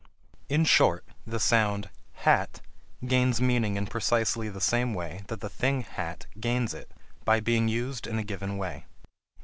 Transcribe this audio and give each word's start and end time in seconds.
In 0.49 0.65
short, 0.65 1.05
the 1.27 1.39
sound 1.39 1.91
h 2.21 2.25
a 2.25 2.47
t 2.51 2.61
gains 3.05 3.39
meaning 3.39 3.75
in 3.75 3.85
precisely 3.85 4.49
the 4.49 4.59
same 4.59 4.95
way 4.95 5.23
that 5.27 5.41
the 5.41 5.47
thing 5.49 5.83
"hat" 5.83 6.25
gains 6.39 6.73
it, 6.73 6.91
by 7.23 7.39
being 7.39 7.67
used 7.67 8.07
in 8.07 8.17
a 8.17 8.23
given 8.23 8.57
way. 8.57 8.87